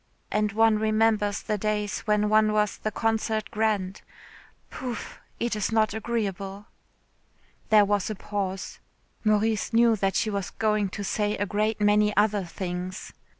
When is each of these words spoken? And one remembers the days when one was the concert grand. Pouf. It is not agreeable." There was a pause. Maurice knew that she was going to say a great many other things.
And 0.31 0.51
one 0.53 0.79
remembers 0.79 1.43
the 1.43 1.59
days 1.59 1.99
when 2.07 2.27
one 2.27 2.53
was 2.53 2.79
the 2.79 2.89
concert 2.89 3.51
grand. 3.51 4.01
Pouf. 4.71 5.19
It 5.39 5.55
is 5.55 5.71
not 5.71 5.93
agreeable." 5.93 6.65
There 7.69 7.85
was 7.85 8.09
a 8.09 8.15
pause. 8.15 8.79
Maurice 9.23 9.73
knew 9.73 9.95
that 9.97 10.15
she 10.15 10.31
was 10.31 10.49
going 10.49 10.89
to 10.89 11.03
say 11.03 11.37
a 11.37 11.45
great 11.45 11.79
many 11.79 12.17
other 12.17 12.43
things. 12.45 13.13